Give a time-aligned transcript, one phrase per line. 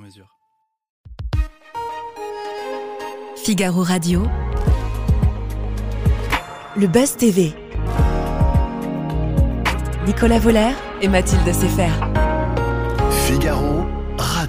[0.00, 0.26] mesure.
[3.36, 4.26] Figaro Radio.
[6.76, 7.54] Le Buzz TV.
[10.06, 10.72] Nicolas Voller
[11.02, 11.90] et Mathilde Sefer.
[13.26, 13.99] Figaro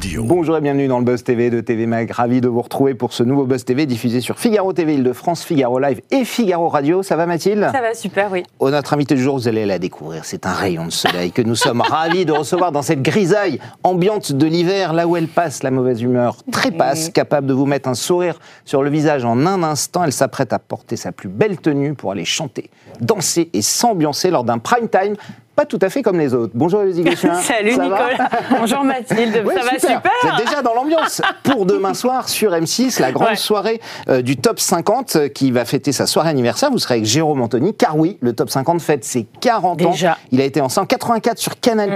[0.02, 0.24] Radio.
[0.24, 2.10] Bonjour et bienvenue dans le Buzz TV de TV Mag.
[2.10, 5.78] Ravi de vous retrouver pour ce nouveau Buzz TV diffusé sur Figaro TV Île-de-France, Figaro
[5.78, 7.04] Live et Figaro Radio.
[7.04, 7.70] Ça va Mathilde?
[7.72, 8.42] Ça va super, oui.
[8.58, 10.26] Oh, notre invité du jour, vous allez la découvrir.
[10.26, 14.32] C'est un rayon de soleil que nous sommes ravis de recevoir dans cette grisaille ambiante
[14.32, 17.94] de l'hiver, là où elle passe la mauvaise humeur trépasse, capable de vous mettre un
[17.94, 20.04] sourire sur le visage en un instant.
[20.04, 24.46] Elle s'apprête à porter sa plus belle tenue pour aller chanter, danser et s'ambiancer lors
[24.46, 25.16] d'un prime time
[25.62, 26.54] pas tout à fait comme les autres.
[26.56, 27.36] Bonjour Gossuin.
[27.42, 28.30] Salut Ça Nicolas.
[28.60, 29.44] Bonjour Mathilde.
[29.46, 30.12] Ouais, ça va super.
[30.24, 33.36] Vous êtes déjà dans l'ambiance pour demain soir sur M6, la grande Ouais.
[33.36, 36.72] soirée euh, du Top 50 euh, qui va fêter sa soirée anniversaire.
[36.72, 40.14] Vous serez avec Jérôme Anthony, car oui, le Top 50 fête ses 40 Déjà.
[40.14, 40.16] ans.
[40.32, 41.96] Il a été en 84 sur Canal+.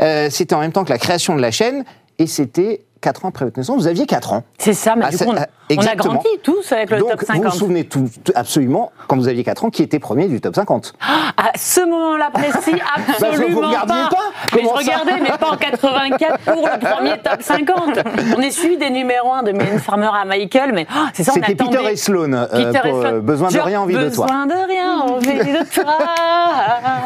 [0.00, 1.84] Euh, c'était en même temps que la création de la chaîne
[2.18, 3.76] et c'était 4 ans après votre naissance.
[3.76, 4.42] Vous aviez 4 ans.
[4.58, 6.14] C'est ça, mais Ah, du coup, on, ah, on a exactement.
[6.14, 7.44] grandi tous avec le Donc, top vous 50.
[7.44, 10.94] vous souvenez tout, absolument, quand vous aviez 4 ans, qui était premier du Top 50
[11.36, 12.72] À ce moment-là précis,
[13.20, 17.18] Bah, absolument vous regardiez pas Mais je regardais, mais pas en 84 pour le premier
[17.22, 17.98] top 50.
[18.36, 21.30] On est suivi des numéros 1 de Mylène Farmer à Michael, mais oh, c'est ça,
[21.32, 21.76] on C'était attendait.
[21.78, 23.04] Peter et Sloan, euh, Peter et Sloan.
[23.04, 24.26] euh, Besoin de rien, envie de toi.
[24.26, 25.84] Besoin de rien, envie de toi.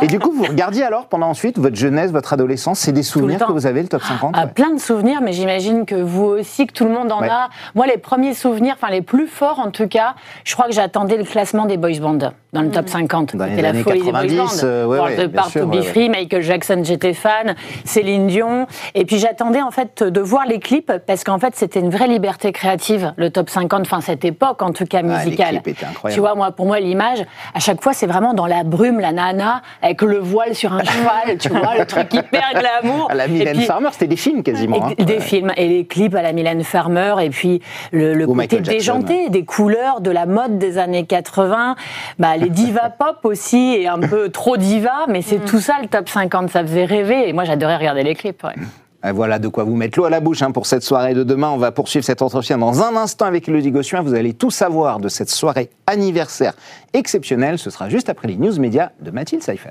[0.03, 3.39] Et du coup, vous regardiez alors pendant ensuite votre jeunesse, votre adolescence, c'est des souvenirs
[3.47, 4.51] que vous avez, le top 50 Ah, ouais.
[4.53, 7.29] Plein de souvenirs, mais j'imagine que vous aussi, que tout le monde en Ouais.
[7.29, 7.49] a.
[7.75, 11.17] Moi, les premiers souvenirs, enfin les plus forts en tout cas, je crois que j'attendais
[11.17, 13.37] le classement des boys bands dans le top 50.
[13.37, 14.47] Dans les C'était la folie des boys 90, bands.
[14.65, 18.67] euh, ouais, bien Part sûr, to Be ouais, Free, Michael Jackson, j'étais fan, Céline Dion.
[18.95, 22.09] Et puis j'attendais en fait de voir les clips parce qu'en fait c'était une vraie
[22.09, 25.49] liberté créative, le top 50, enfin cette époque en tout cas Ah, les musicale.
[25.62, 26.15] clips étaient incroyables.
[26.15, 27.25] Tu vois, moi, pour moi, l'image,
[27.55, 30.83] à chaque fois, c'est vraiment dans la brume, la nana, avec le voile sur un
[30.84, 33.09] cheval, tu vois, le truc hyper glamour.
[33.11, 34.87] À la Mylène puis- Farmer, c'était des films quasiment.
[34.87, 34.93] hein.
[34.99, 35.21] des Ouais.
[35.21, 37.60] films et les clips à la Mylène Farmer et puis
[37.92, 41.76] le, le côté Michael Jackson, déjanté des couleurs de la mode des années 80
[42.19, 45.88] bah, les divas pop aussi et un peu trop diva mais c'est tout ça le
[45.88, 48.54] top 50 ça faisait rêver et moi j'adorais regarder les clips ouais.
[49.03, 51.25] Ah, Voilà de quoi vous mettre l'eau à la bouche hein, pour cette soirée de
[51.25, 51.48] demain.
[51.48, 54.02] On va poursuivre cet entretien dans un instant avec Elodie Gossuin.
[54.02, 56.52] Vous allez tout savoir de cette soirée anniversaire
[56.92, 57.58] exceptionnelle.
[57.58, 59.70] Ce sera juste après les news médias de Mathilde Seifer.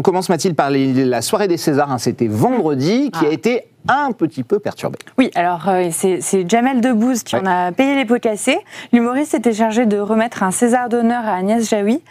[0.00, 1.92] On commence Mathilde par les- la soirée des Césars.
[1.92, 1.98] hein.
[1.98, 4.98] C'était vendredi qui a été un petit peu perturbée.
[5.18, 7.42] Oui, alors euh, c'est Jamel Debbouze qui Ouais.
[7.42, 8.58] en a payé les pots cassés.
[8.92, 12.02] L'humoriste était chargé de remettre un César d'honneur à Agnès Jaoui.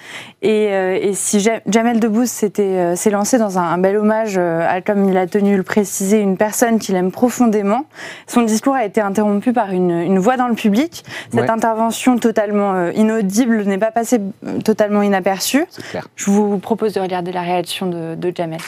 [0.41, 3.97] Et, euh, et si Ja- Jamel Debbouze s'était, euh, s'est lancé dans un, un bel
[3.97, 7.85] hommage, euh, à, comme il a tenu le préciser, une personne qu'il aime profondément,
[8.27, 11.03] son discours a été interrompu par une, une voix dans le public.
[11.31, 11.49] Cette Ouais.
[11.49, 14.19] intervention totalement euh, inaudible n'est pas passée
[14.63, 15.65] totalement inaperçue.
[15.69, 16.07] C'est clair.
[16.15, 18.59] Je vous propose de regarder la réaction de, de Jamel.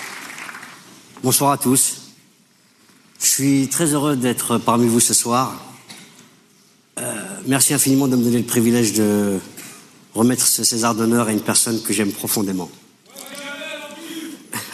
[1.24, 2.01] Bonsoir à tous.
[3.22, 5.64] Je suis très heureux d'être parmi vous ce soir.
[7.00, 7.14] Euh,
[7.46, 9.38] merci infiniment de me donner le privilège de
[10.16, 12.72] remettre ce César d'honneur à une personne que j'aime profondément.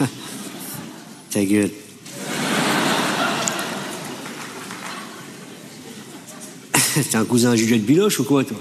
[1.30, 1.70] Ta gueule.
[6.94, 8.56] T'es un cousin à Juliette Binoche ou quoi, toi?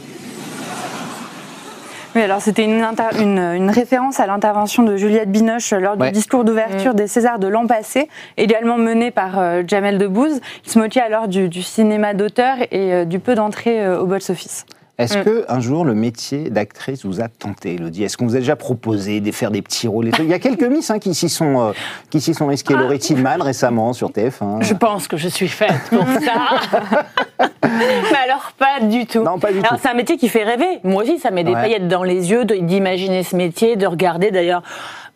[2.18, 6.08] Oui, alors c'était une, inter- une, une référence à l'intervention de Juliette Binoche lors Ouais.
[6.08, 10.40] du discours d'ouverture des Césars de l'an passé, également mené par euh, Jamel Debbouze.
[10.66, 14.08] Il se moquait alors du, du cinéma d'auteur et euh, du peu d'entrée euh, au
[14.08, 14.66] box-office.
[14.98, 15.24] Est-ce Mm.
[15.26, 18.04] que un jour le métier d'actrice vous a tenté, Elodie?
[18.04, 20.64] Est-ce qu'on vous a déjà proposé de faire des petits rôles Il y a quelques
[20.64, 21.72] miss hein, qui s'y sont, euh,
[22.10, 22.74] qui s'y sont risqués.
[22.74, 24.64] Laurie Tillman récemment sur TF1.
[24.64, 26.04] je pense que je suis faite pour
[27.40, 27.47] ça
[28.12, 29.78] mais alors pas du tout Non, pas du alors tout.
[29.82, 31.62] c'est un métier qui fait rêver moi aussi ça met des Ouais.
[31.62, 34.62] paillettes dans les yeux d'imaginer ce métier de regarder d'ailleurs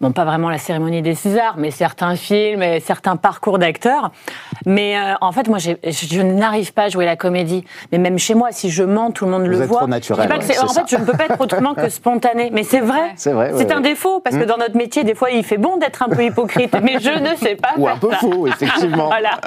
[0.01, 4.11] bon pas vraiment la cérémonie des Césars mais certains films et certains parcours d'acteurs
[4.65, 7.63] Mais euh, en fait, moi, je, je n'arrive pas à jouer la comédie.
[7.91, 9.79] Mais même chez moi, si je mens, tout le monde Vous le êtes voit.
[9.79, 11.39] trop naturel, Je dis pas que ouais, c'est- en fait, je ne peux pas être
[11.41, 12.49] autrement que spontané.
[12.53, 13.11] Mais c'est vrai.
[13.15, 13.81] C'est vrai, ouais, C'est un ouais.
[13.81, 16.75] défaut parce que dans notre métier, des fois, il fait bon d'être un peu hypocrite.
[16.83, 17.69] mais je ne sais pas.
[17.77, 18.17] Ou un peu ça.
[18.17, 19.07] faux, effectivement.
[19.07, 19.39] voilà.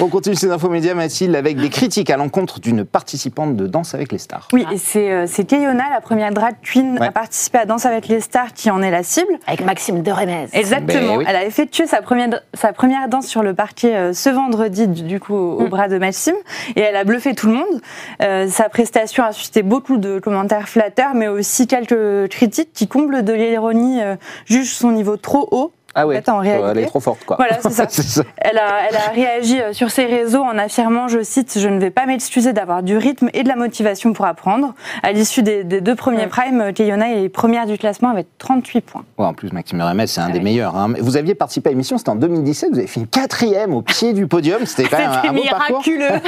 [0.00, 3.94] On continue ces infos médias, Mathilde, avec des critiques à l'encontre d'une participante de Danse
[3.94, 4.48] avec les stars.
[4.52, 7.06] Oui, et c'est euh, c'est Kayona, la première drag queen Ouais.
[7.06, 9.32] à participer à Danse avec les stars, qui en est la cible.
[9.46, 10.46] Avec Maxime de Remez.
[10.52, 11.14] Exactement.
[11.14, 11.24] Ben oui.
[11.26, 15.02] Elle a effectué sa première, sa première danse sur le parquet euh, ce vendredi, du,
[15.02, 16.34] du coup, au, au bras de Maxime.
[16.76, 17.80] Et elle a bluffé tout le monde.
[18.20, 23.22] Euh, sa prestation a suscité beaucoup de commentaires flatteurs, mais aussi quelques critiques qui, comblent
[23.24, 25.72] de l'ironie, euh, jugent son niveau trop haut.
[25.94, 26.68] Ah ouais, En fait, en réalité.
[26.70, 27.36] elle est trop forte, quoi.
[27.36, 27.70] Voilà, c'est
[28.02, 28.22] ça.
[28.38, 31.80] Elle a, elle a réagi euh, sur ses réseaux en affirmant, je cite, Je ne
[31.80, 34.74] vais pas m'excuser d'avoir du rythme et de la motivation pour apprendre.
[35.02, 39.04] À l'issue des, des deux premiers primes, euh, est première du classement avec 38 points.
[39.18, 40.76] Ouais, en plus, Maxime Remez, c'est un Ah des meilleurs.
[40.76, 40.92] hein.
[41.00, 44.26] Vous aviez participé à l'émission, c'était en 2017, vous avez fini quatrième au pied du
[44.26, 44.64] podium.
[44.66, 45.82] C'était quand même un, C'était un beau parcours.
[45.86, 46.20] miraculeux.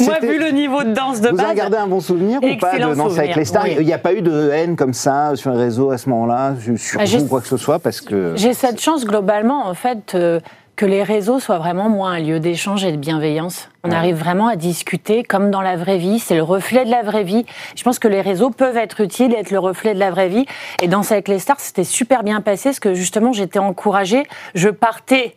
[0.00, 1.54] Moi, vu le niveau de danse de Vous en base.
[1.54, 3.64] gardez un bon souvenir ou pas de Danse avec les stars?
[3.64, 3.76] Oui.
[3.80, 6.54] Il n'y a pas eu de haine comme ça sur les réseaux à ce moment-là,
[6.76, 8.11] sur Ah, vous, quoi que ce soit, parce que.
[8.36, 10.40] J'ai cette chance globalement, en fait, euh,
[10.76, 13.68] que les réseaux soient vraiment moins un lieu d'échange et de bienveillance.
[13.84, 13.96] On Ouais.
[13.96, 16.20] arrive vraiment à discuter comme dans la vraie vie.
[16.20, 17.44] C'est le reflet de la vraie vie.
[17.74, 20.46] Je pense que les réseaux peuvent être utiles, être le reflet de la vraie vie.
[20.80, 24.22] Et Danse avec les stars, c'était super bien passé parce que justement, j'étais encouragée.
[24.54, 25.34] Je partais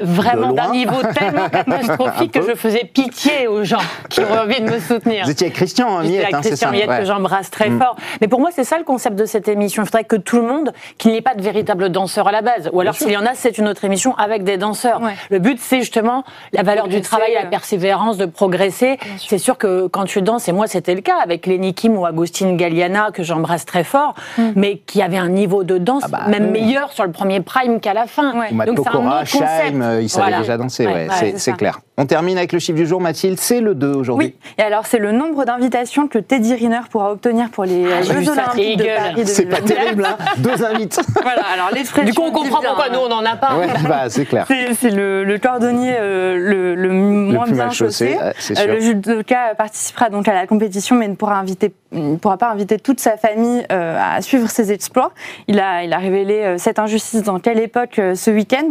[0.00, 3.78] vraiment d'un niveau tellement catastrophique que je faisais pitié aux gens
[4.10, 5.24] qui auraient envie de me soutenir.
[5.24, 6.98] Vous étiez avec Christian J'étais Miette, avec hein, c'est Christian ça Miette Ouais.
[6.98, 7.78] que j'embrasse très Mm.
[7.80, 7.96] fort.
[8.20, 9.84] Mais pour moi, c'est ça le concept de cette émission.
[9.84, 12.42] Il faudrait que tout le monde, qu'il n'y ait pas de véritable danseur à la
[12.42, 12.68] base.
[12.72, 15.00] Ou alors, s'il y en a, c'est une autre émission avec des danseurs.
[15.00, 15.14] Ouais.
[15.30, 17.50] Le but, c'est justement la valeur du travail, la euh.
[17.76, 18.98] Persévérance, de progresser.
[19.18, 22.06] C'est sûr que quand tu danses, et moi, c'était le cas avec Lenny Kim ou
[22.06, 24.14] Agustin Galliana, que j'embrasse très fort,
[24.54, 26.62] mais qui avait un niveau de danse Ah bah, même oui.
[26.62, 28.32] meilleur sur le premier prime qu'à la fin.
[28.38, 28.52] Ouais.
[28.66, 29.74] Donc, c'est un autre concept.
[29.74, 30.38] Euh, ils savaient Voilà.
[30.38, 31.56] déjà danser, ouais, Ouais, c'est- ouais, c'est ça.
[31.56, 31.80] clair.
[31.98, 34.34] On termine avec le chiffre du jour, Mathilde, c'est le 2 aujourd'hui.
[34.44, 38.02] Oui, et alors c'est le nombre d'invitations que Teddy Riner pourra obtenir pour les Ah,
[38.02, 38.84] Jeux Olympiques de.
[38.96, 39.74] Paris C'est pas 2022.
[39.74, 41.00] terrible, hein Deux invites.
[41.22, 43.56] Voilà, alors l'expression Du coup, on comprend bien, pourquoi nous, on n'en a pas.
[43.56, 44.46] Ouais, bah, c'est clair.
[44.78, 48.52] C'est le, le cordonnier euh, le, le moins plus bien mal chaussé, chaussé.
[48.52, 48.66] Euh, sûr.
[48.74, 52.78] le judoka participera donc à la compétition, mais ne pourra, inviter, ne pourra pas inviter
[52.78, 55.12] toute sa famille euh, à suivre ses exploits.
[55.48, 58.68] Il a, il a révélé euh, cette injustice dans quelle époque euh, ce week-end,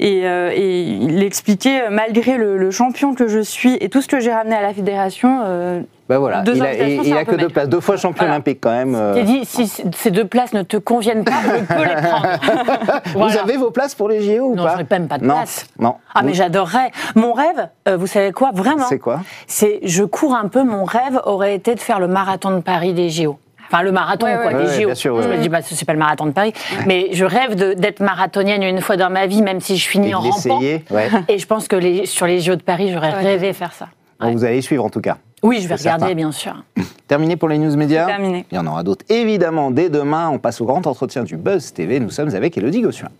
[0.00, 4.08] et, euh, et il expliquait malgré le, le champion que je suis et tout ce
[4.08, 5.40] que j'ai ramené à la fédération.
[5.44, 8.18] euh, Bah voilà, Deux il a, invitations, il a que deux places, deux fois champion
[8.18, 8.34] Voilà.
[8.34, 8.94] olympique quand même.
[8.94, 9.22] euh.
[9.22, 13.00] Dit, si ces deux places ne te conviennent pas, je peux les prendre.
[13.32, 15.34] Vous avez vos places pour les JO ou Non, pas j'aurais même pas de non.
[15.34, 15.66] place.
[15.78, 15.96] Non.
[16.14, 16.90] Ah, mais j'adorerais.
[17.14, 20.84] Mon rêve, euh, vous savez quoi, vraiment C'est quoi C'est, je cours un peu, mon
[20.84, 23.38] rêve aurait été de faire le marathon de Paris des JO.
[23.70, 24.64] Enfin, le marathon, Ouais, quoi, ouais.
[24.64, 24.86] des Ouais, JO.
[24.86, 26.52] bien sûr, je me dis, bah, c'est pas le marathon de Paris.
[26.86, 30.14] Mais je rêve d'être marathonienne une fois dans ma vie, même si je finis Et
[30.14, 30.60] en rampant.
[31.28, 33.88] Et je pense que les, sur les JO de Paris, j'aurais rêvé faire ça.
[34.20, 35.18] Vous allez suivre en tout cas.
[35.42, 36.14] Oui, je vais regarder, certain.
[36.14, 36.64] bien sûr.
[37.06, 38.46] Terminé pour les news médias terminé.
[38.50, 40.30] Il y en aura d'autres évidemment dès demain.
[40.30, 42.00] On passe au grand entretien du Buzz TV.
[42.00, 43.10] Nous sommes avec Elodie Gossuin.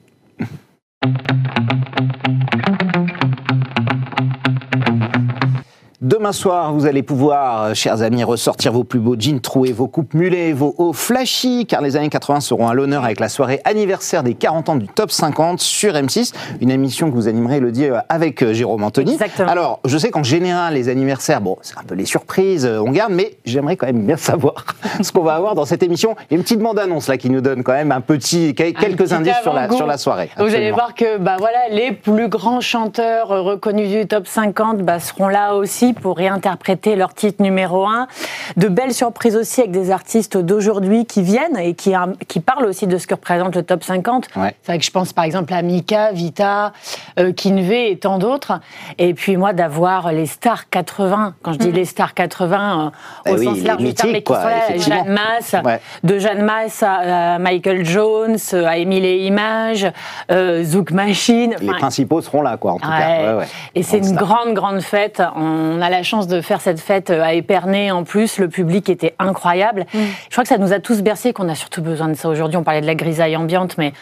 [6.16, 9.86] Demain soir, vous allez pouvoir, euh, chers amis, ressortir vos plus beaux jeans troués, vos
[9.86, 13.28] coupes mulets et vos hauts flashy, car les années 80 seront à l'honneur avec la
[13.28, 16.32] soirée anniversaire des 40 ans du Top 50 sur M6,
[16.62, 19.12] une émission que vous animerez, Elodie, euh, avec euh, Jérôme Anthony.
[19.12, 19.50] Exactement.
[19.50, 23.12] Alors, je sais qu'en général, les anniversaires, bon, c'est un peu les surprises, on garde,
[23.12, 24.64] mais j'aimerais quand même bien savoir
[25.02, 26.16] ce qu'on va avoir dans cette émission.
[26.30, 28.72] Il y a une petite bande-annonce là qui nous donne quand même un petit, quel-
[28.72, 30.30] quelques petit indices sur la, sur la soirée.
[30.38, 34.98] Vous allez voir que bah voilà, les plus grands chanteurs reconnus du top 50 bah,
[34.98, 38.06] seront là aussi pour réinterpréter leur titre numéro 1.
[38.56, 42.66] De belles surprises aussi avec des artistes d'aujourd'hui qui viennent et qui, euh, qui parlent
[42.66, 44.28] aussi de ce que représente le top 50.
[44.36, 44.54] Ouais.
[44.62, 46.72] C'est vrai que je pense par exemple à Mika, Vita,
[47.18, 48.60] euh, Kinvey et tant d'autres.
[48.98, 52.90] Et puis moi d'avoir les stars 80, quand je dis les stars 80 euh,
[53.24, 55.04] Bah au oui, sens large du terme, mais qui quoi, sont là, effectivement.
[55.04, 55.80] Jeanne Masse, Ouais.
[56.04, 59.90] de Jeanne Masse à, Michael Jones, à Émile et Images,
[60.30, 61.54] euh, Zouk Machine.
[61.60, 62.98] Les principaux seront là, quoi, en tout ouais.
[62.98, 63.38] cas.
[63.74, 65.22] Et c'est une grande, grande fête.
[65.34, 68.38] On a la chance de faire cette fête à Épernay en plus.
[68.38, 69.86] Le public était incroyable.
[69.94, 69.98] Mm.
[70.26, 72.56] Je crois que ça nous a tous bercés, qu'on a surtout besoin de ça aujourd'hui.
[72.56, 73.92] On parlait de la grisaille ambiante, mais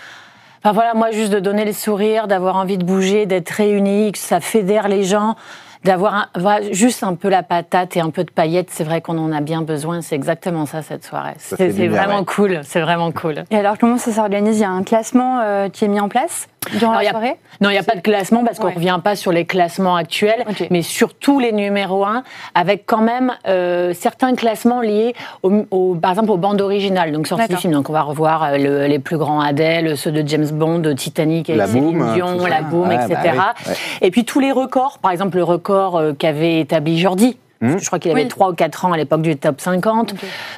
[0.66, 4.18] Enfin voilà, moi juste de donner le sourire, d'avoir envie de bouger, d'être réunis, que
[4.18, 5.36] ça fédère les gens,
[5.84, 9.02] d'avoir un- voilà, juste un peu la patate et un peu de paillettes, c'est vrai
[9.02, 10.00] qu'on en a bien besoin.
[10.00, 11.34] C'est exactement ça cette soirée.
[11.36, 12.24] C'est du c'est bien, vraiment ouais.
[12.24, 13.44] cool, c'est vraiment cool.
[13.50, 14.56] Et alors, comment ça s'organise?
[14.56, 16.48] Il y a un classement euh, qui est mis en place?
[16.73, 18.64] Durant Alors, la y a- soirée Non, il n'y a pas de classement parce qu'on
[18.64, 18.75] ne Ouais.
[18.76, 22.23] revient pas sur les classements actuels, mais sur tous les numéros 1,
[22.54, 27.26] avec quand même euh, certains classements liés, au, au- par exemple, aux bandes originales, donc
[27.26, 27.73] sorties du film.
[27.73, 30.92] Donc on va revoir euh, le- les plus grands Adele, ceux de James Bond, de
[30.92, 33.14] Titanic La Céline Boom, Dion, la Boom, Ouais, etc.
[33.37, 33.76] bah oui, ouais.
[34.02, 37.37] Et puis tous les records, par exemple le record euh, qu'avait établi Jordi.
[37.61, 37.68] Hmm.
[37.68, 38.28] Parce que Je crois qu'il avait Oui.
[38.28, 40.14] 3 ou 4 ans à l'époque du top 50.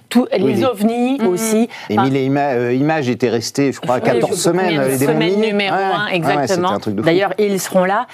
[0.08, 1.68] Tout, les les- ovnis aussi.
[1.90, 4.58] Enfin, Émile et Ima- euh, Images étaient restés, je crois, oui, 14 je sais pas
[4.58, 4.80] semaines.
[4.98, 5.46] les minuit.
[5.48, 6.78] numéro Ouais, 1, ouais, ouais, c'était exactement.
[7.02, 8.06] D'ailleurs, ils seront là.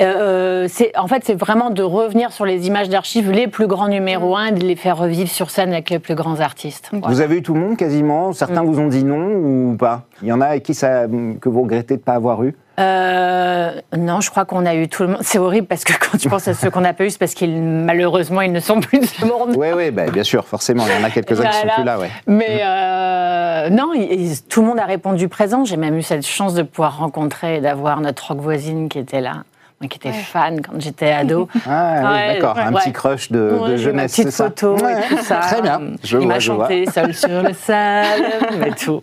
[0.00, 3.88] Euh, c'est, en fait, c'est vraiment de revenir sur les images d'archives, les plus grands
[3.88, 6.88] numéros 1, et de les faire revivre sur scène avec les plus grands artistes.
[6.92, 7.08] Voilà.
[7.08, 8.32] Vous avez eu tout le monde quasiment?
[8.32, 9.26] Certains vous ont dit non
[9.72, 10.06] ou pas?
[10.22, 11.04] Il y en a avec qui ça,
[11.40, 12.54] que vous regrettez de ne pas avoir eu?
[12.80, 15.18] Euh, non, je crois qu'on a eu tout le monde.
[15.22, 17.34] C'est horrible parce que quand tu penses à ceux qu'on n'a pas eu, c'est parce
[17.34, 19.54] qu'ils, malheureusement, ils ne sont plus de ce monde.
[19.56, 20.84] Oui, oui, bah, bien sûr, forcément.
[20.86, 21.74] Il y en a quelques-uns qui sont Voilà.
[21.74, 22.10] plus là, ouais.
[22.26, 25.64] Mais euh, non, il- il- tout le monde a répondu présent.
[25.64, 29.20] J'ai même eu cette chance de pouvoir rencontrer et d'avoir notre rock voisine qui était
[29.20, 29.44] là.
[29.88, 31.48] Qui étais fan quand j'étais ado.
[31.66, 32.58] Ah, Ouais, d'accord.
[32.58, 35.36] Un petit crush de, de jeunesse, petite c'est ça photo et tout ça.
[35.36, 35.80] Très bien.
[36.04, 38.24] Je Il vois, m'a chanté seul sur le sable
[38.66, 39.00] et tout.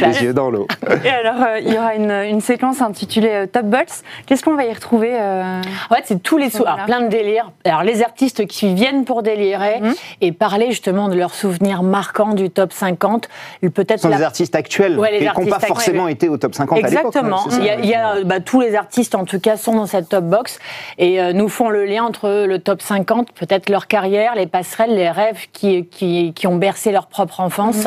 [0.00, 0.66] Les yeux dans l'eau.
[1.04, 4.02] Et alors, euh, il y aura une, une séquence intitulée euh, Top Box.
[4.26, 7.52] Qu'est-ce qu'on va y retrouver euh, En fait, c'est tous les alors, plein de délires.
[7.64, 9.94] Alors les artistes qui viennent pour délirer Mhm.
[10.22, 13.28] et parler justement de leurs souvenirs marquants du top 50,
[13.74, 16.54] peut-être Ce sont la- des artistes actuels et qui n'ont pas forcément été au top
[16.56, 17.06] 50 à l'époque.
[17.06, 17.48] Exactement.
[17.48, 17.58] ça.
[17.60, 19.86] Il y a, il y a, bah, tous les artistes, en tout cas, sont dans
[19.86, 20.58] cette top box
[20.98, 24.94] et euh, nous font le lien entre le top 50, peut-être leur carrière, les passerelles,
[24.94, 27.86] les rêves qui, qui, qui ont bercé leur propre enfance.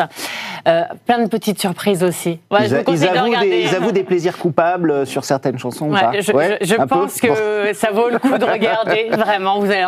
[0.68, 2.40] Euh, plein de petites surprises aussi.
[2.52, 2.66] Ouais, Mhm.
[2.66, 5.24] Ils, je vous a- ils de avouent des, ils avouent des plaisirs coupables euh, sur
[5.24, 7.74] certaines chansons ou Ouais, pas je, Ouais, je- je un peu pense que Bon.
[7.74, 9.60] ça vaut le coup de regarder, vraiment.
[9.60, 9.86] Vous allez,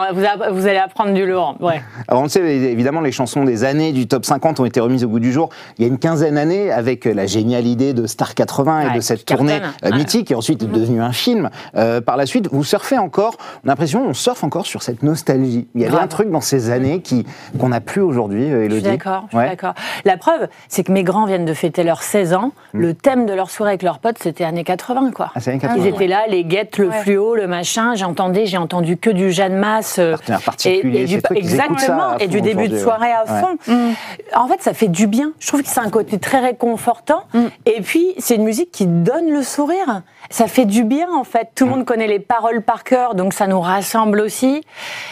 [0.52, 1.56] vous, allez apprendre du lourd.
[1.60, 1.82] Ouais.
[2.08, 5.04] Alors on le sait, évidemment, les chansons des années du top 50 ont été remises
[5.04, 8.08] au goût du jour il y a une quinzaine d'années avec la géniale idée de
[8.08, 11.50] Star 80 et de cette tournée euh, mythique et ensuite est devenue un film.
[11.76, 15.04] Euh, par la suite, vous surfez encore, on a l'impression on surfe encore sur cette
[15.04, 15.68] nostalgie.
[15.76, 16.04] Il y avait Grave.
[16.04, 17.26] un truc dans ces années qui
[17.60, 18.82] qu'on n'a plus aujourd'hui, euh, Je Élodie.
[18.82, 19.50] suis d'accord, je suis Ouais.
[19.50, 19.74] d'accord.
[20.06, 22.52] La preuve, c'est que mes grands viennent de fêter leurs 16 ans.
[22.74, 25.32] Le thème de leur soirée avec leurs potes, c'était années 80, quoi.
[25.36, 27.02] Ah, années 80, Ils étaient là, les guettes, le Ouais.
[27.02, 27.96] fluo, le machin.
[27.96, 29.98] J'entendais, j'ai entendu que du Jeanne Masse.
[30.00, 33.42] euh, Partenaire particulier, du, exactement, et du début de soirée à ouais.
[33.42, 33.94] fond.
[34.36, 35.32] En fait, ça fait du bien.
[35.40, 37.24] Je trouve que c'est un côté très réconfortant.
[37.66, 40.02] Et puis, c'est une musique qui donne le sourire.
[40.32, 41.50] Ça fait du bien, en fait.
[41.56, 44.64] Tout le monde connaît les paroles par cœur, donc ça nous rassemble aussi.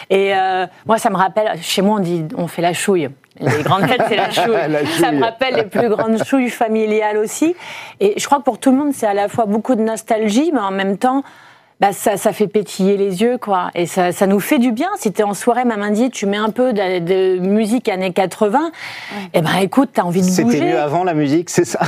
[0.08, 3.08] Et euh, moi, ça me rappelle, chez moi, on dit, on fait la chouille.
[3.38, 4.56] Les grandes fêtes, c'est la chouille.
[4.68, 5.16] La Ça chouille.
[5.18, 7.54] me rappelle les plus grandes chouilles familiales aussi.
[8.00, 10.50] Et je crois que pour tout le monde, c'est à la fois beaucoup de nostalgie,
[10.52, 11.22] mais en même temps,
[11.80, 13.70] bah, ça, ça fait pétiller les yeux, quoi.
[13.74, 14.88] Et ça, ça nous fait du bien.
[14.98, 18.70] Si t'es en soirée, même indie, tu mets un peu de, de musique années 80,
[19.34, 20.42] et ben écoute, t'as envie de bouger.
[20.58, 21.80] C'était mieux avant la musique, c'est ça?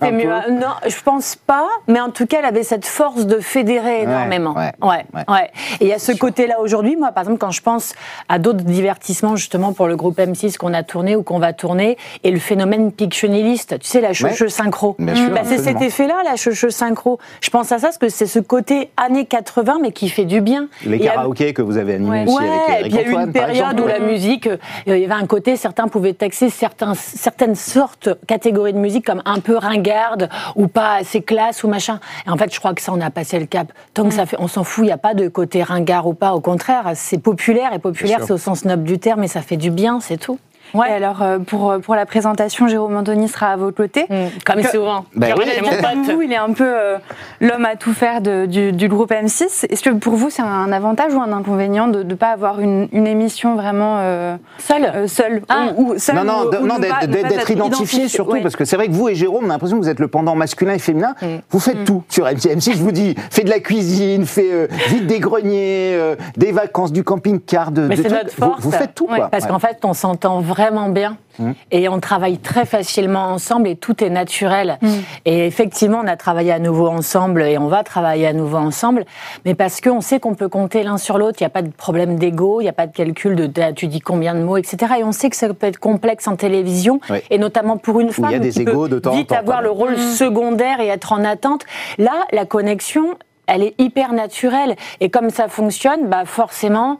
[0.00, 0.28] Un mieux.
[0.50, 1.66] Non, je pense pas.
[1.86, 4.52] Mais en tout cas, elle avait cette force de fédérer énormément.
[4.54, 5.24] ouais, ouais, ouais.
[5.28, 5.50] ouais.
[5.80, 6.96] Et il y a ce côté-là aujourd'hui.
[6.96, 7.94] Moi, par exemple, quand je pense
[8.28, 11.96] à d'autres divertissements, justement, pour le groupe M6 qu'on a tourné ou qu'on va tourner,
[12.24, 14.48] et le phénomène pictionilliste, tu sais, la Ouais.
[14.48, 14.96] synchro.
[14.98, 15.12] Bah,
[15.44, 17.18] c'est cet effet-là, la cheveux synchro.
[17.40, 19.37] Je pense à ça parce que c'est ce côté années 80,
[19.80, 20.68] mais qui fait du bien.
[20.84, 22.24] Les karaokés que vous avez animés Ouais.
[22.26, 23.82] aussi Ouais, avec et Eric il y a eu une période exemple.
[23.82, 28.08] où la musique, euh, il y avait un côté, certains pouvaient taxer certains, certaines sortes,
[28.26, 32.00] catégories de musique comme un peu ringarde ou pas assez classe ou machin.
[32.26, 33.72] Et en fait, je crois que ça, on a passé le cap.
[33.94, 36.14] Tant que ça fait, on s'en fout, il n'y a pas de côté ringard ou
[36.14, 36.32] pas.
[36.34, 39.56] Au contraire, c'est populaire et populaire, c'est au sens noble du terme et ça fait
[39.56, 40.38] du bien, c'est tout.
[40.74, 44.06] Et alors, euh, pour, pour la présentation, Jérôme Anthony sera à vos côtés.
[44.44, 45.04] Comme Que- souvent.
[45.14, 46.14] Bah oui, mon pote.
[46.14, 46.98] vous, il est un peu euh,
[47.40, 49.66] l'homme à tout faire de- du, du groupe M6.
[49.68, 52.88] Est-ce que pour vous, c'est un avantage ou un inconvénient de ne pas avoir une,
[52.92, 54.84] une émission vraiment euh, Seul.
[54.94, 55.68] euh, seule Ah.
[55.76, 58.40] ou, ou seule Non, non, ou- de- ou non, ne d'être identifié surtout, ouais.
[58.42, 60.08] parce que c'est vrai que vous et Jérôme, on a l'impression que vous êtes le
[60.08, 61.14] pendant masculin et féminin.
[61.50, 62.48] Vous faites tout sur M6.
[62.56, 66.52] M6, je vous dis, fait de la cuisine, fait euh, vide des greniers, euh, des
[66.52, 68.60] vacances, du camping-car, de, Mais de notre Vous- force.
[68.60, 69.28] Vous, faites tout, Ouais, quoi.
[69.28, 69.50] Parce Ouais.
[69.50, 70.57] qu'en fait, on s'entend vraiment
[70.88, 71.16] bien.
[71.38, 71.52] Mmh.
[71.70, 74.78] Et on travaille très facilement ensemble et tout est naturel.
[75.24, 79.04] Et effectivement, on a travaillé à nouveau ensemble et on va travailler à nouveau ensemble.
[79.44, 81.70] Mais parce qu'on sait qu'on peut compter l'un sur l'autre, il n'y a pas de
[81.70, 84.94] problème d'ego, il n'y a pas de calcul de tu dis combien de mots, etc.
[84.98, 87.18] Et on sait que ça peut être complexe en télévision, Oui.
[87.30, 89.16] et notamment pour une il y a femme des qui égos peut de temps en
[89.16, 91.64] vite temps, avoir le rôle secondaire et être en attente.
[91.98, 94.76] Là, la connexion, elle est hyper naturelle.
[95.00, 96.98] Et comme ça fonctionne, bah forcément,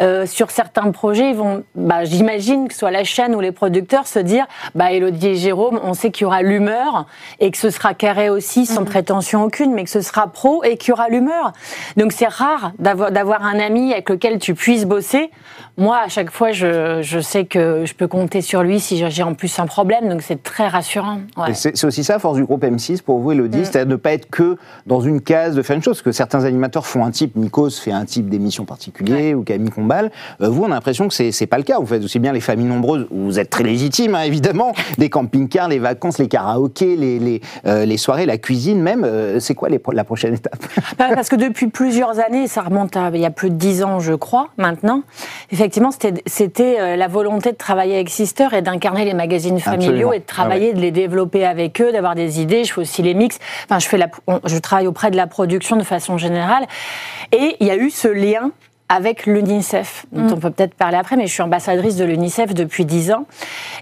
[0.00, 3.52] euh, sur certains projets, ils vont, bah, j'imagine que ce soit la chaîne ou les
[3.52, 7.06] producteurs se dire, bah, Elodie et Jérôme, on sait qu'il y aura l'humeur
[7.38, 10.76] et que ce sera carré aussi, sans prétention aucune, mais que ce sera pro et
[10.76, 11.52] qu'il y aura l'humeur.
[11.96, 15.30] Donc c'est rare d'avoir un ami avec lequel tu puisses bosser.
[15.76, 19.22] Moi, à chaque fois, je, je sais que je peux compter sur lui si j'ai
[19.22, 21.20] en plus un problème, donc c'est très rassurant.
[21.36, 21.54] Ouais.
[21.54, 24.28] C'est aussi ça, force du groupe M6 pour vous, Elodie, c'est-à-dire de ne pas être
[24.30, 25.96] que dans une case, de faire une chose.
[25.96, 29.70] Parce que certains animateurs font un type, Nikos fait un type d'émission particulier, ou Camille
[29.70, 29.89] Combal.
[29.94, 31.78] Euh, vous, on a l'impression que c'est pas le cas.
[31.78, 35.10] Vous faites aussi bien les familles nombreuses, où vous êtes très légitime, hein, évidemment, des
[35.10, 39.04] camping-cars, les vacances, les karaokés, les, les, euh, les soirées, la cuisine même.
[39.04, 40.56] Euh, c'est quoi les la prochaine étape?
[40.98, 43.82] Bah, Parce que depuis plusieurs années, ça remonte à il y a plus de dix
[43.82, 45.02] ans, je crois, maintenant,
[45.50, 50.12] effectivement, c'était- la volonté de travailler avec Sister et d'incarner les magazines familiaux Absolument.
[50.12, 52.64] et de travailler, de les développer avec eux, d'avoir des idées.
[52.64, 53.38] Je fais aussi les mix.
[53.64, 56.66] Enfin, je, fais la, on- je travaille auprès de la production de façon générale.
[57.32, 58.50] Et il y a eu ce lien
[58.90, 62.84] avec l'UNICEF, dont on peut peut-être parler après, mais je suis ambassadrice de l'UNICEF depuis
[62.84, 63.24] 10 ans.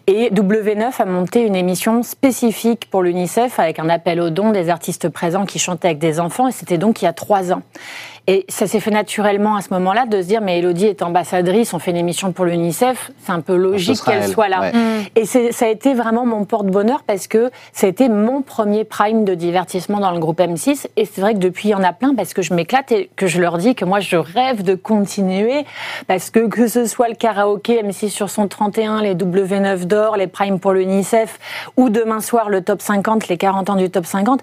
[0.07, 4.69] Et W9 a monté une émission spécifique pour l'UNICEF avec un appel aux dons des
[4.69, 6.47] artistes présents qui chantaient avec des enfants.
[6.47, 7.63] Et c'était donc il y a trois ans.
[8.31, 11.73] Et ça s'est fait naturellement à ce moment-là de se dire, mais Elodie est ambassadrice,
[11.73, 14.61] on fait une émission pour l'UNICEF, c'est un peu logique qu'elle elle, soit là.
[14.61, 14.73] ouais.
[15.17, 19.25] Et ça a été vraiment mon porte-bonheur parce que ça a été mon premier prime
[19.25, 20.89] de divertissement dans le groupe M6.
[20.97, 23.09] Et c'est vrai que depuis, il y en a plein parce que je m'éclate et
[23.17, 25.65] que je leur dis que moi, je rêve de continuer
[26.07, 30.27] parce que que ce soit le karaoké M6 sur son 31, les W9 d'or, les
[30.27, 31.39] primes pour l'UNICEF
[31.79, 34.41] ou demain soir le top 50, les 40 ans du top 50.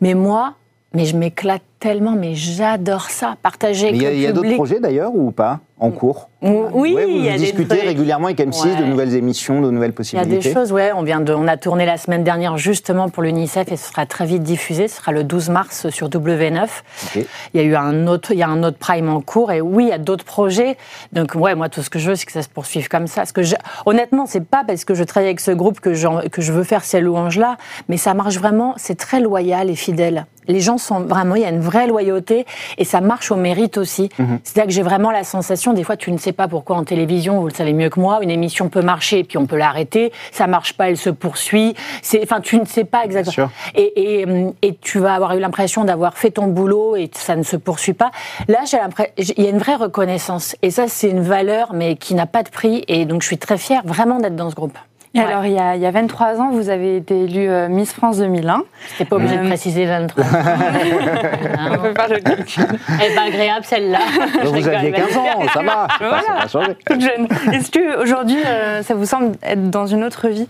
[0.00, 0.54] Mais moi,
[0.94, 4.26] mais je m'éclate tellement, mais j'adore ça, partager avec Il y a, le il y
[4.26, 6.30] a d'autres projets d'ailleurs ou pas en cours?
[6.40, 7.82] Oui, Ouais, vous il y a des discutez trucs.
[7.82, 10.48] régulièrement avec M6 de nouvelles émissions, de nouvelles Il y a possibilités?
[10.48, 10.92] des choses, ouais.
[10.94, 14.06] On, vient de, on a tourné la semaine dernière justement pour l'UNICEF et ce sera
[14.06, 14.88] très vite diffusé.
[14.88, 16.62] Ce sera le 12 mars sur W9.
[16.62, 17.26] Ok.
[17.52, 19.60] Il y a eu un autre, il y a un autre prime en cours et
[19.60, 20.78] oui, il y a d'autres projets.
[21.12, 23.22] Donc ouais, moi tout ce que je veux, c'est que ça se poursuive comme ça.
[23.22, 26.20] Parce que je- honnêtement, c'est pas parce que je travaille avec ce groupe que, j'en-
[26.30, 27.56] que je veux faire ces louanges-là,
[27.90, 28.72] mais ça marche vraiment.
[28.78, 30.24] C'est très loyal et fidèle.
[30.46, 32.46] Les gens sont vraiment, il y a une vraie loyauté
[32.78, 34.08] et ça marche au mérite aussi.
[34.42, 37.40] C'est-à-dire que j'ai vraiment la sensation, des fois, tu ne sais pas pourquoi en télévision,
[37.40, 40.12] vous le savez mieux que moi, une émission peut marcher et puis on peut l'arrêter.
[40.32, 41.74] Ça marche pas, elle se poursuit.
[42.02, 43.50] C'est, enfin, tu ne sais pas exactement.
[43.74, 44.26] Et, et,
[44.62, 47.94] et tu vas avoir eu l'impression d'avoir fait ton boulot et ça ne se poursuit
[47.94, 48.10] pas.
[48.48, 50.56] Là, j'ai l'impression, il y a une vraie reconnaissance.
[50.62, 52.84] Et ça, c'est une valeur, mais qui n'a pas de prix.
[52.88, 54.78] Et donc, je suis très fière vraiment d'être dans ce groupe.
[55.16, 55.26] Et Ouais.
[55.26, 57.92] alors, il y, a, il y a 23 ans, vous avez été élue euh, Miss
[57.92, 58.64] France 2001.
[58.98, 60.24] T'es pas obligé de Euh, préciser 23.
[60.24, 62.64] On peut faire le calcul.
[63.00, 63.98] Elle est pas agréable, celle-là.
[64.44, 65.06] Donc, vous aviez vas-y.
[65.06, 66.22] 15 ans, ça va, Voilà.
[66.22, 66.76] ça va changer.
[66.86, 67.28] Toute jeune.
[67.52, 70.48] Est-ce que aujourd'hui, euh, ça vous semble être dans une autre vie?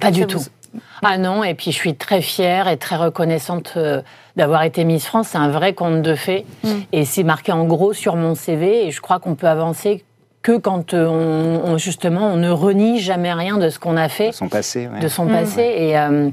[0.00, 0.38] Pas du Ça tout.
[0.40, 4.02] vous- Ah non, et puis je suis très fière et très reconnaissante euh,
[4.36, 5.28] d'avoir été Miss France.
[5.32, 6.44] C'est un vrai conte de fées.
[6.92, 8.86] Et c'est marqué en gros sur mon CV.
[8.86, 10.04] Et je crois qu'on peut avancer
[10.42, 14.08] que quand euh, on, on- justement on ne renie jamais rien de ce qu'on a
[14.08, 15.00] fait, Son passé, ouais.
[15.00, 15.60] de son passé.
[15.62, 16.30] Et, euh,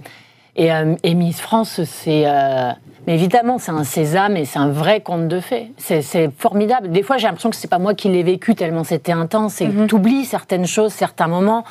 [0.55, 2.23] et, euh, et Miss France, c'est.
[2.25, 2.71] euh,
[3.05, 5.71] mais évidemment, c'est un sésame et c'est un vrai conte de fées.
[5.77, 6.01] C'est
[6.37, 6.91] formidable.
[6.91, 9.67] Des fois, j'ai l'impression que c'est pas moi qui l'ai vécu tellement c'était intense et
[9.69, 11.63] que t'oublies certaines choses, certains moments.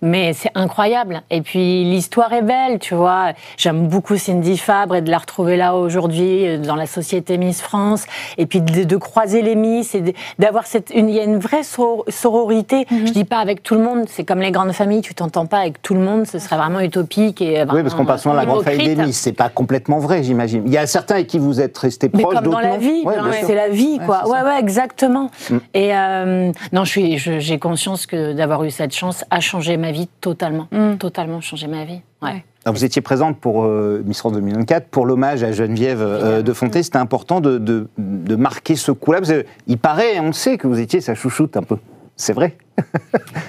[0.00, 1.22] Mais c'est incroyable.
[1.30, 3.32] Et puis, l'histoire est belle, tu vois.
[3.56, 7.60] J'aime beaucoup Cindy Fabre et de la retrouver là aujourd'hui euh, dans la société Miss
[7.60, 8.04] France.
[8.36, 10.90] Et puis, de, de croiser les Miss et d'avoir cette.
[10.94, 12.86] une- Il y a une vraie sor- sororité.
[12.90, 14.04] Je dis pas avec tout le monde.
[14.08, 15.00] C'est comme les grandes familles.
[15.00, 16.26] Tu t'entends pas avec tout le monde.
[16.26, 17.40] Ce serait vraiment utopique.
[17.42, 19.18] Et Oui, parce qu'on passe souvent la grande famille des Miss.
[19.18, 20.62] C'est pas complètement vrai, j'imagine.
[20.66, 22.72] Il y a certains avec qui vous êtes restés Mais proches, comme dans d'autres la
[22.74, 23.46] non vie, Ouais, sûr.
[23.48, 24.28] c'est la vie, quoi.
[24.28, 25.30] Ouais, ouais, exactement.
[25.50, 25.56] Mm.
[25.74, 29.76] Et euh, non, je suis, je- j'ai conscience que d'avoir eu cette chance a changé
[29.76, 32.00] ma vie totalement, totalement changé ma vie.
[32.22, 32.30] Ouais.
[32.30, 32.44] Ouais.
[32.64, 36.52] Alors, vous étiez présente pour euh, Miss France 2024, pour l'hommage à Geneviève euh, de
[36.52, 36.82] Fonté.
[36.82, 39.20] C'était important de, de- de marquer ce coup-là.
[39.66, 41.78] Il paraît, on le sait, que vous étiez sa chouchoute un peu.
[42.16, 42.56] C'est vrai.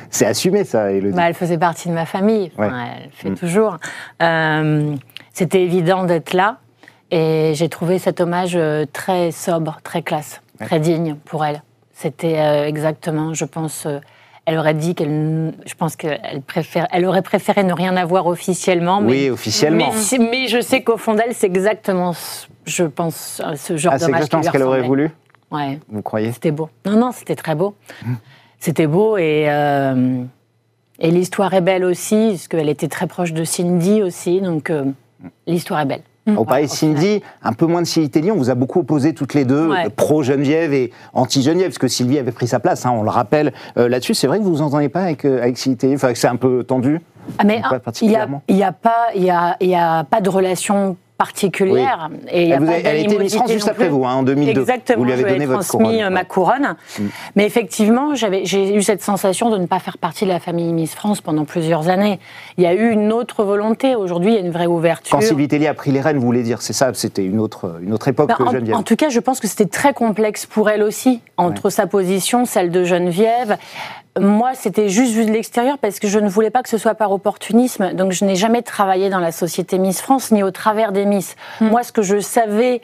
[0.10, 1.16] c'est assumé, ça, Elodie.
[1.16, 2.52] Bah, elle faisait partie de ma famille.
[2.58, 2.88] Enfin, Ouais.
[3.04, 3.36] Elle fait Mm.
[3.36, 3.78] toujours.
[4.22, 4.96] Euh,
[5.34, 6.58] C'était évident d'être là.
[7.12, 10.68] Et j'ai trouvé cet hommage euh, très sobre, très classe, Ouais.
[10.68, 11.64] très digne pour elle.
[11.94, 14.00] C'était euh, exactement, je pense, euh,
[14.46, 19.02] elle aurait dit qu'elle, je pense qu'elle préfère, elle aurait préféré ne rien avoir officiellement.
[19.02, 19.92] Mais Oui, officiellement.
[20.20, 24.00] Mais, je sais qu'au fond d'elle, c'est exactement, ce- je pense, euh, ce genre Ah,
[24.00, 25.12] c'est exactement ce qu'elle aurait voulu,
[25.52, 26.32] Ouais, vous croyez?
[26.32, 26.70] C'était beau.
[26.86, 27.76] Non, non, c'était très beau.
[28.60, 30.24] C'était beau et, euh,
[31.00, 34.86] et l'histoire est belle aussi, parce qu'elle était très proche de Cindy aussi, donc euh,
[35.48, 36.02] l'histoire est belle.
[36.38, 39.34] Au pareil, Cindy, un peu moins de Sylvie Tellier, on vous a beaucoup opposé toutes
[39.34, 39.90] les deux, Ouais.
[39.90, 43.88] pro-Geneviève et anti-Geneviève, parce que Sylvie avait pris sa place, hein, on le rappelle euh,
[43.90, 44.14] là-dessus.
[44.14, 46.36] C'est vrai que vous vous entendez pas avec, euh, avec Sylvie Tellier, enfin c'est un
[46.36, 47.00] peu tendu?
[47.38, 48.42] Ah, mais il n'y a, particulièrement?
[48.48, 52.10] il y a, pas- il y a, il y a pas de relation particulière.
[52.32, 53.92] Et il y a Elle, vous pas a, elle a été France juste après plus.
[53.92, 54.62] vous, hein, en 2002.
[54.62, 56.02] Exactement, Vous lui avez je donné votre transmis couronne.
[56.02, 56.76] euh, ma couronne.
[56.98, 57.04] Mm.
[57.36, 60.96] Mais effectivement, j'ai eu cette sensation de ne pas faire partie de la famille Miss
[60.96, 62.20] France pendant plusieurs années.
[62.58, 63.96] Il y a eu une autre volonté.
[63.96, 65.12] Aujourd'hui, il y a une vraie ouverture.
[65.12, 67.80] Quand Sylvie Tellier a pris les rênes, vous voulez dire, c'est ça, c'était une autre,
[67.84, 68.76] une autre époque Bah, que en, Geneviève.
[68.78, 72.46] en tout cas, je pense que c'était très complexe pour elle aussi, entre sa position,
[72.46, 73.58] celle de Geneviève.
[74.20, 76.96] Moi, c'était juste vu de l'extérieur parce que je ne voulais pas que ce soit
[76.96, 77.94] par opportunisme.
[77.94, 81.36] Donc, je n'ai jamais travaillé dans la société Miss France ni au travers des Miss.
[81.62, 82.82] Moi, ce que je savais,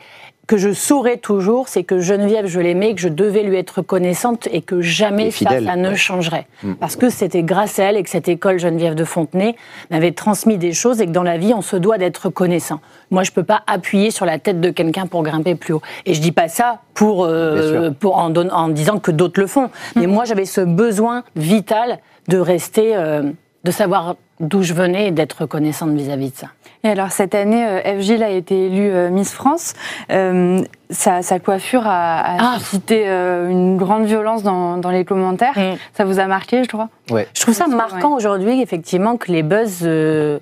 [0.48, 4.48] que je saurais toujours, c'est que Geneviève, je l'aimais, que je devais lui être reconnaissante
[4.52, 5.96] et que jamais Et ça, fidèle, ça ne ouais.
[5.96, 6.48] changerait.
[6.80, 9.56] Parce que c'était grâce à elle et que cette école Geneviève de Fontenay
[9.92, 12.80] m'avait transmis des choses et que dans la vie, on se doit d'être reconnaissant.
[13.12, 15.82] Moi, je peux pas appuyer sur la tête de quelqu'un pour grimper plus haut.
[16.06, 19.48] Et je dis pas ça pour, euh, pour en, don- en disant que d'autres le
[19.48, 19.70] font.
[19.96, 23.24] Mais moi, j'avais ce besoin vital de rester, euh,
[23.64, 26.48] de savoir d'où je venais et d'être reconnaissante vis-à-vis de ça.
[26.84, 29.74] Et alors cette année, euh, Gilles a été élue euh, Miss France.
[30.12, 30.62] Euh,
[30.92, 32.56] sa, sa coiffure a, a Ah.
[32.60, 35.58] suscité euh, une grande violence dans, dans les commentaires.
[35.58, 35.78] Mm.
[35.94, 36.90] Ça vous a marqué, je crois?
[37.10, 37.28] Ouais.
[37.34, 39.80] Je trouve ça marquant aujourd'hui, effectivement, que les buzz.
[39.84, 40.40] euh,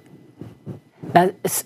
[1.14, 1.22] bah,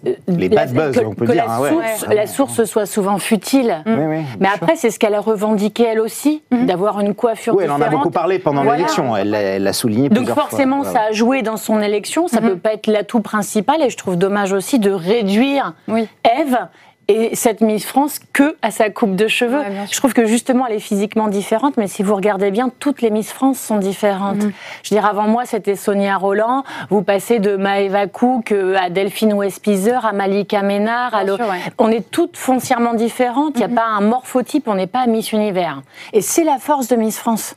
[0.05, 1.69] euh, Les bad buzz, que- on peut que dire, La, hein, ouais.
[1.69, 2.15] source, Ouais.
[2.15, 3.81] la source soit souvent futile.
[3.85, 7.63] Oui, oui, Mais après, c'est ce qu'elle a revendiqué elle aussi, d'avoir une coiffure Oui,
[7.63, 8.77] elle en a beaucoup parlé pendant Voilà.
[8.77, 9.15] l'élection.
[9.15, 10.91] Elle l'a elle l'a souligné Donc plusieurs forcément, fois.
[10.93, 12.27] ça a joué dans son élection.
[12.27, 13.81] Ça peut pas être l'atout principal.
[13.81, 16.07] Et je trouve dommage aussi de réduire Oui.
[16.23, 16.57] Eve
[17.07, 19.59] et cette Miss France que à sa coupe de cheveux.
[19.59, 21.77] Ouais, je trouve que justement, elle est physiquement différente.
[21.77, 24.43] Mais si vous regardez bien, toutes les Miss France sont différentes.
[24.43, 24.51] Mhm.
[24.83, 26.63] Je veux dire, avant moi, c'était Sonia Roland.
[26.89, 31.13] Vous passez de Maëva Cook euh, à Delphine Westpizer, à Malika Ménard.
[31.13, 31.61] à sûr, ouais.
[31.77, 33.53] On est toutes foncièrement différentes.
[33.55, 34.67] Il n'y a pas un morphotype.
[34.67, 35.81] On n'est pas Miss Univers.
[36.13, 37.55] Et c'est la force de Miss France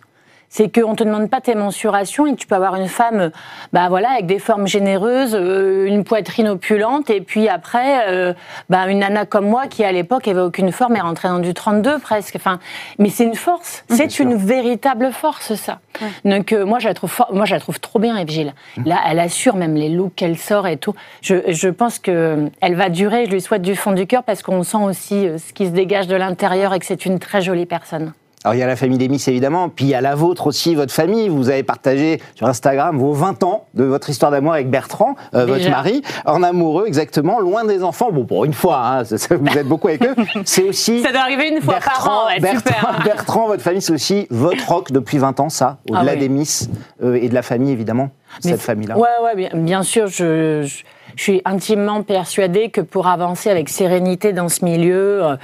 [0.50, 3.30] c'est qu'on te demande pas tes mensurations et que tu peux avoir une femme,
[3.72, 8.34] bah voilà, avec des formes généreuses, euh, une poitrine opulente, et puis après, euh,
[8.68, 11.54] bah, une nana comme moi qui à l'époque avait aucune forme et rentrait dans du
[11.54, 12.34] 32 presque.
[12.36, 12.58] Enfin,
[12.98, 15.78] mais c'est une force, c'est une véritable force ça.
[16.24, 18.54] Donc euh, moi je la trouve, for- moi je la trouve trop bien, Eve Gilles.
[18.84, 20.94] Là, elle assure même les looks qu'elle sort et tout.
[21.22, 23.26] Je, je pense que euh, elle va durer.
[23.26, 25.70] Je lui souhaite du fond du cœur parce qu'on sent aussi euh, ce qui se
[25.70, 28.12] dégage de l'intérieur et que c'est une très jolie personne.
[28.42, 30.46] Alors il y a la famille des Miss évidemment, puis il y a la vôtre
[30.46, 31.28] aussi, votre famille.
[31.28, 35.44] Vous avez partagé sur Instagram vos 20 ans de votre histoire d'amour avec Bertrand, euh,
[35.44, 38.10] votre mari, en amoureux exactement, loin des enfants.
[38.10, 40.14] Bon, pour une fois, hein, ça- ça, vous êtes beaucoup avec eux.
[40.46, 43.02] C'est aussi Ça doit arriver une fois par an, ouais, Bertrand, super.
[43.04, 46.20] Bertrand, votre famille, c'est aussi votre rock depuis 20 ans, ça, au-delà Ah oui.
[46.20, 46.70] des Miss
[47.04, 48.08] euh, et de la famille évidemment,
[48.42, 48.96] Mais cette famille-là.
[48.96, 50.82] Ouais, ouais, bien, bien sûr, je, je,
[51.16, 55.36] je suis intimement persuadée que pour avancer avec sérénité dans ce milieu, euh,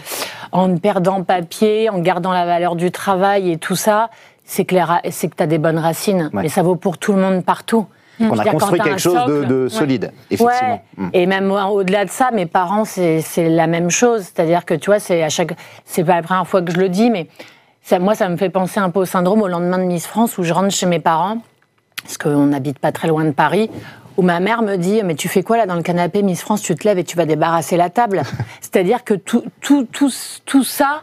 [0.53, 4.11] en ne perdant pas pied, en gardant la valeur du travail et tout ça,
[4.45, 6.31] c'est que, tu as des bonnes racines.
[6.33, 6.43] Ouais.
[6.43, 7.87] Mais ça vaut pour tout le monde partout.
[8.19, 9.69] On a construit quelque chose de, socle- de Ouais.
[9.69, 10.83] solide, effectivement.
[10.97, 11.05] Ouais.
[11.13, 14.23] Et même au-delà de ça, mes parents, c'est c'est la même chose.
[14.23, 15.53] C'est-à-dire que, tu vois, c'est à chaque.
[15.85, 17.27] C'est pas la première fois que je le dis, mais
[17.83, 20.39] ça, moi, ça me fait penser un peu au syndrome au lendemain de Miss France
[20.39, 21.39] où je rentre chez mes parents,
[22.05, 23.69] parce qu'on n'habite pas très loin de Paris,
[24.17, 26.63] où ma mère me dit Mais tu fais quoi là dans le canapé, Miss France?
[26.63, 28.23] Tu te lèves et tu vas débarrasser la table.
[28.61, 30.11] C'est-à-dire que tout, tout, tout,
[30.45, 31.03] tout ça.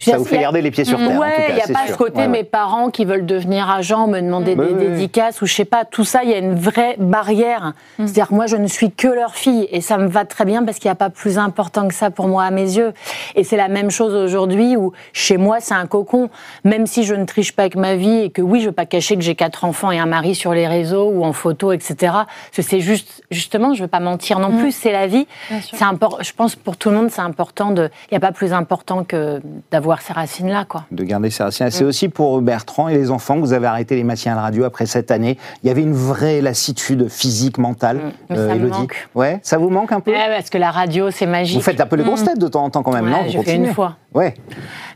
[0.00, 1.66] Ça vous fait garder les pieds sur terre, en Ouais, tout cas, il n'y a
[1.66, 1.94] pas sûr.
[1.94, 2.28] ce côté Ouais, ouais.
[2.28, 5.84] mes parents qui veulent devenir agents, me demander Oui, des dédicaces ou je sais pas.
[5.84, 7.72] Tout ça, il y a une vraie barrière.
[7.96, 10.64] C'est-à-dire que moi, je ne suis que leur fille et ça me va très bien
[10.64, 12.92] parce qu'il n'y a pas plus important que ça pour moi à mes yeux.
[13.34, 16.30] Et c'est la même chose aujourd'hui où chez moi, c'est un cocon.
[16.64, 18.74] Même si je ne triche pas avec ma vie et que oui, je ne veux
[18.74, 21.72] pas cacher que j'ai quatre enfants et un mari sur les réseaux ou en photo,
[21.72, 21.94] etc.
[22.02, 25.26] Parce que c'est juste, justement, je ne veux pas mentir non plus, c'est la vie.
[25.48, 27.90] C'est Je pense pour tout le monde, c'est important de.
[28.10, 29.40] Il n'y a pas plus important que
[29.72, 30.84] d'avoir ces racines-là, quoi.
[30.90, 31.70] de garder ses racines.
[31.70, 34.86] C'est aussi pour Bertrand et les enfants que vous avez arrêté les matinales radio après
[34.86, 35.38] cette année.
[35.62, 37.96] Il y avait une vraie lassitude physique, mentale.
[37.96, 38.10] Mm.
[38.30, 38.78] Mais ça me Élodie.
[38.78, 39.08] manque.
[39.14, 40.10] Ouais, ça vous manque un peu?
[40.10, 41.56] Ouais, parce que la radio, c'est magique.
[41.56, 43.22] Vous faites un peu les grosses têtes de temps en temps quand même, Ouais, non
[43.24, 43.96] Vous fait continuez une fois.
[44.14, 44.34] Ouais.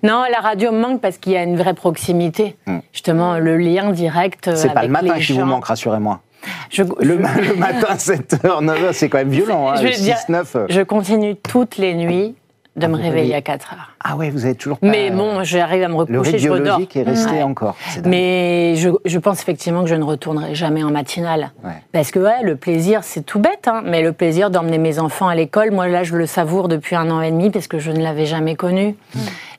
[0.03, 2.57] Non, la radio me manque parce qu'il y a une vraie proximité.
[2.93, 4.49] Justement, le lien direct.
[4.49, 4.57] euh, Mm.
[4.57, 6.21] C'est pas le matin qui vous manque, rassurez-moi.
[6.71, 9.69] Je, Le, je- ma- le matin, 7h, 9h, c'est quand même violent.
[9.69, 10.45] Hein, je dire, 6-9.
[10.57, 10.67] euh.
[10.69, 12.35] je continue toutes les nuits
[12.75, 13.91] de me réveiller à 4 heures.
[14.03, 14.87] Ah ouais, vous avez toujours pas...
[14.87, 16.81] Mais bon, j'arrive à me Le recoucher, rythme je redors.
[16.81, 17.43] est resté Ouais.
[17.43, 17.77] encore.
[18.07, 21.53] Mais je, je pense effectivement que je ne retournerai jamais en matinale.
[21.63, 21.73] Ouais.
[21.93, 25.29] Parce que ouais, le plaisir, c'est tout bête, hein, mais le plaisir d'emmener mes enfants
[25.29, 27.91] à l'école, moi là, je le savoure depuis un an et demi parce que je
[27.91, 28.97] ne l'avais jamais connu.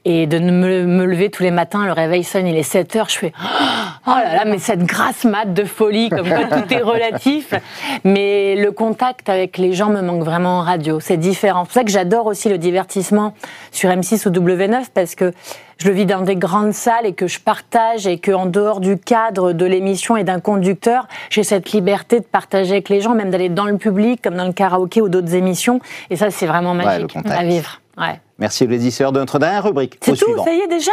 [0.06, 3.10] Et de me, me lever tous les matins, le réveil sonne, il est 7 heures,
[3.10, 6.74] je fais Ah Oh là là, mais cette grasse mat de folie, comme quoi tout
[6.74, 7.54] est relatif.
[8.04, 11.00] Mais le contact avec les gens me manque vraiment en radio.
[11.00, 11.63] C'est différent.
[11.63, 13.34] C'est pour ça que j'adore aussi le divertissement
[13.72, 15.32] sur M6 ou W9 parce que
[15.78, 18.82] je le vis dans des grandes salles et que je partage et que en dehors
[18.82, 23.16] du cadre de l'émission et d'un conducteur, j'ai cette liberté de partager avec les gens,
[23.16, 25.80] même d'aller dans le public, comme dans le karaoké ou d'autres émissions.
[26.10, 27.80] Et ça, c'est vraiment magique à vivre.
[27.98, 28.20] Ouais.
[28.38, 29.98] Merci aux éditeurs de notre dernière rubrique.
[30.02, 30.44] C'est tout, suivant.
[30.44, 30.92] ça y est déjà?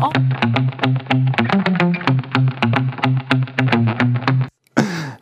[0.00, 0.10] Oh.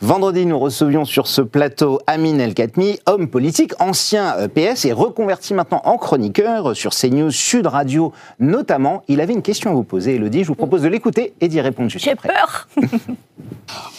[0.09, 4.92] Vendredi, nous recevions sur ce plateau Amin El Khatmi, homme politique, ancien euh, PS et
[4.92, 9.05] reconverti maintenant en chroniqueur sur CNews Sud Radio notamment.
[9.09, 10.44] Il avait une question à vous poser, Elodie.
[10.44, 12.31] Je vous propose de l'écouter et d'y répondre juste J'ai après.
[12.31, 12.68] peur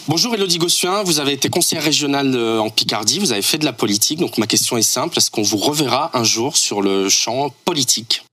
[0.08, 3.66] Bonjour Elodie Gossuin, vous avez été conseillère régionale euh, en Picardie, vous avez fait de
[3.66, 7.08] la politique, donc ma question est simple, est-ce qu'on vous reverra un jour sur le
[7.08, 8.24] champ politique?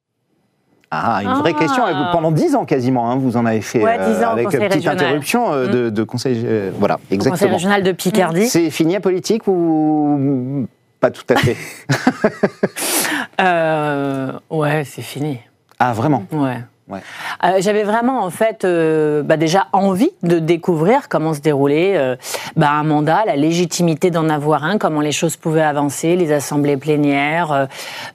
[0.91, 1.59] Ah, une vraie Ah.
[1.59, 1.83] question.
[2.13, 4.73] Pendant dix ans quasiment, hein, vous en avez fait Ouais, 10 ans avec une petite
[4.75, 4.97] régional.
[4.99, 6.43] interruption euh, de, de conseil.
[6.47, 7.53] euh, voilà, Au Conseil exactement.
[7.55, 8.47] régional de Picardie.
[8.47, 10.67] C'est fini la politique ou
[11.01, 11.57] pas tout à fait
[13.41, 15.41] Euh, ouais, c'est fini.
[15.79, 16.25] Ah, vraiment?
[16.33, 16.59] Ouais.
[16.91, 22.17] Euh, J'avais vraiment en fait euh, bah, déjà envie de découvrir comment se déroulait euh,
[22.55, 26.77] bah, un mandat, la légitimité d'en avoir un, comment les choses pouvaient avancer, les assemblées
[26.77, 27.67] plénières, euh,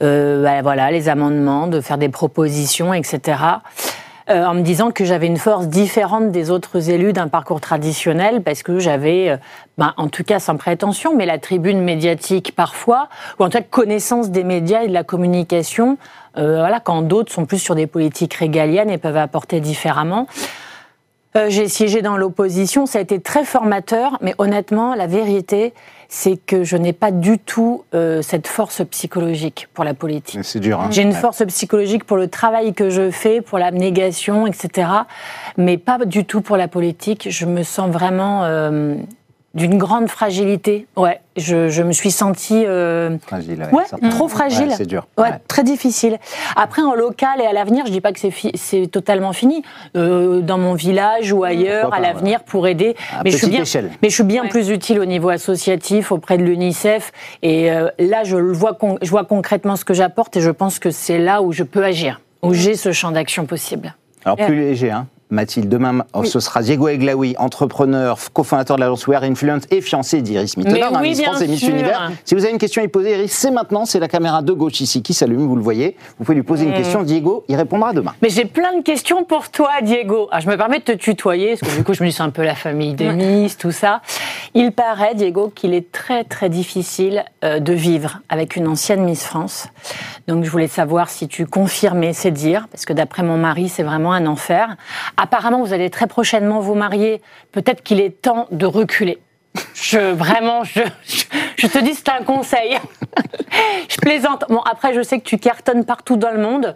[0.03, 3.37] euh, bah, voilà, les amendements, de faire des propositions, etc.
[4.31, 8.41] Euh, en me disant que j'avais une force différente des autres élus d'un parcours traditionnel
[8.41, 9.37] parce que j'avais, euh,
[9.77, 13.63] bah, en tout cas sans prétention, mais la tribune médiatique parfois, ou en tout cas
[13.63, 15.97] connaissance des médias et de la communication,
[16.37, 20.27] euh, voilà, quand d'autres sont plus sur des politiques régaliennes et peuvent apporter différemment.
[21.37, 25.73] Euh, j'ai siégé dans l'opposition, ça a été très formateur, mais honnêtement, la vérité,
[26.09, 30.41] c'est que je n'ai pas du tout euh, cette force psychologique pour la politique.
[30.43, 30.81] C'est dur.
[30.81, 30.89] hein.
[30.91, 34.89] J'ai une force psychologique pour le travail que je fais, pour l'abnégation, etc.
[35.55, 37.27] Mais pas du tout pour la politique.
[37.29, 38.95] Je me sens vraiment euh,
[39.53, 40.87] d'une grande fragilité.
[40.95, 44.69] Ouais, je, je me suis sentie euh, Fragile, ouais, ouais, trop fragile.
[44.69, 45.07] Ouais, c'est dur.
[45.17, 45.39] Ouais, Ouais.
[45.47, 46.19] très difficile.
[46.55, 49.61] Après, en local et à l'avenir, je dis pas que c'est fi- c'est totalement fini.
[49.97, 52.95] Euh, dans mon village ou ailleurs, Pourquoi à l'avenir, pour aider.
[53.13, 53.91] À mais je suis bien, échelle.
[54.01, 54.49] mais je suis bien Ouais.
[54.49, 57.11] plus utile au niveau associatif auprès de l'UNICEF.
[57.41, 60.51] Et euh, là, je le vois, con- je vois concrètement ce que j'apporte et je
[60.51, 63.95] pense que c'est là où je peux agir, où j'ai ce champ d'action possible.
[64.23, 65.07] Alors plus léger, hein.
[65.31, 70.21] Mathilde, demain, oh, ce sera Diego Eglaoui, entrepreneur, cofondateur de l'agence Wear Influence et fiancé
[70.21, 71.61] d'Iris Mittenard, oui, Miss France et Miss.
[71.63, 72.11] Univers.
[72.25, 74.51] Si vous avez une question à y poser, Iris, c'est maintenant, c'est la caméra de
[74.51, 75.95] gauche ici qui s'allume, vous le voyez.
[76.19, 76.75] Vous pouvez lui poser une Mm.
[76.75, 78.13] question, Diego, il répondra demain.
[78.21, 80.27] Mais j'ai plein de questions pour toi, Diego.
[80.31, 82.23] Ah, je me permets de te tutoyer, parce que du coup, je me dis c'est
[82.23, 84.01] un peu la famille des Miss, tout ça.
[84.53, 89.23] Il paraît, Diego, qu'il est très très difficile euh, de vivre avec une ancienne Miss
[89.23, 89.67] France.
[90.27, 93.83] Donc, je voulais savoir si tu confirmais ces dires, parce que d'après mon mari, c'est
[93.83, 94.75] vraiment un enfer.
[95.21, 97.21] Apparemment, vous allez très prochainement vous marier.
[97.51, 99.19] Peut-être qu'il est temps de reculer.
[99.75, 100.79] Je vraiment, je,
[101.57, 102.79] je, te dis, c'est un conseil.
[103.89, 104.45] je plaisante.
[104.49, 106.75] Bon, après, je sais que tu cartonnes partout dans le monde.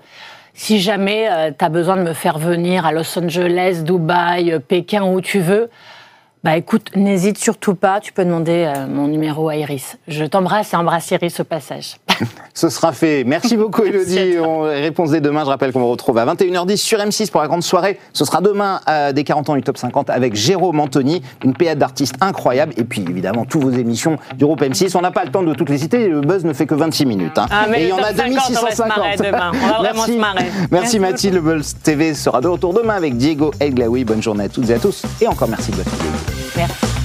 [0.53, 5.03] Si jamais tu as besoin de me faire venir à Los Angeles, Dubaï, euh, Pékin,
[5.03, 5.69] où tu veux,
[6.43, 7.99] bah écoute, n'hésite surtout pas.
[7.99, 9.97] Tu peux demander euh, mon numéro à Iris.
[10.07, 11.95] Je t'embrasse et embrasse Iris au passage.
[12.53, 13.23] Ce sera fait.
[13.25, 14.37] Merci beaucoup, Elodie.
[14.39, 15.43] On réponse dès demain.
[15.43, 17.99] Je rappelle qu'on vous retrouve à 21h10 sur M6 pour la grande soirée.
[18.13, 21.79] Ce sera demain à des 40 ans du top 50 avec Jérôme Anthony, une pléiade
[21.79, 22.73] d'artistes incroyable.
[22.77, 24.95] Et puis, évidemment, tous vos émissions du groupe M6.
[24.97, 26.07] On n'a pas le temps de toutes les citer.
[26.07, 27.37] Le buzz ne fait que 26 minutes.
[27.37, 27.47] hein.
[27.51, 29.17] Ah, mais Et il y en a top 50, on va se 2650.
[29.25, 29.51] demain.
[29.53, 30.13] On va vraiment Merci.
[30.13, 30.45] se marrer.
[30.45, 31.33] Merci, Merci Mathilde.
[31.35, 34.05] Le Buzz TV sera de retour demain avec Diego Eglaoui.
[34.05, 35.03] Bonne journée à toutes et à tous.
[35.19, 36.31] Et encore merci de votre fidélité.
[36.55, 37.04] Merci.